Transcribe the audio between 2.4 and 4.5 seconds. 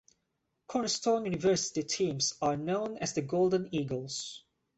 are known as the Golden Eagles.